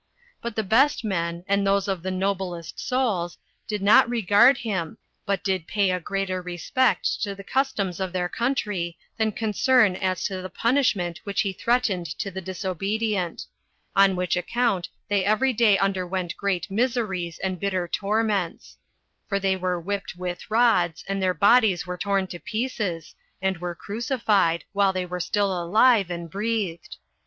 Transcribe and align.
But 0.41 0.55
the 0.55 0.63
best 0.63 1.05
men, 1.05 1.43
and 1.47 1.61
those 1.67 1.87
of 1.87 2.01
the 2.01 2.09
noblest 2.09 2.79
souls, 2.79 3.37
did 3.67 3.83
not 3.83 4.09
regard 4.09 4.57
him, 4.57 4.97
but 5.27 5.43
did 5.43 5.67
pay 5.67 5.91
a 5.91 5.99
greater 5.99 6.41
respect 6.41 7.21
to 7.21 7.35
the 7.35 7.43
customs 7.43 7.99
of 7.99 8.11
their 8.11 8.27
country 8.27 8.97
than 9.17 9.31
concern 9.31 9.95
as 9.95 10.23
to 10.23 10.41
the 10.41 10.49
punishment 10.49 11.21
which 11.23 11.41
he 11.41 11.53
threatened 11.53 12.07
to 12.17 12.31
the 12.31 12.41
disobedient; 12.41 13.45
on 13.95 14.15
which 14.15 14.35
account 14.35 14.89
they 15.07 15.23
every 15.23 15.53
day 15.53 15.77
underwent 15.77 16.35
great 16.35 16.71
miseries 16.71 17.37
and 17.37 17.59
bitter 17.59 17.87
torments; 17.87 18.79
for 19.29 19.39
they 19.39 19.55
were 19.55 19.79
whipped 19.79 20.15
with 20.17 20.49
rods, 20.49 21.05
and 21.07 21.21
their 21.21 21.35
bodies 21.35 21.85
were 21.85 21.95
torn 21.95 22.25
to 22.25 22.39
pieces, 22.39 23.13
and 23.39 23.59
were 23.59 23.75
crucified, 23.75 24.63
while 24.73 24.93
they 24.93 25.05
were 25.05 25.19
still 25.19 25.61
alive, 25.61 26.09
and 26.09 26.31
breathed. 26.31 26.97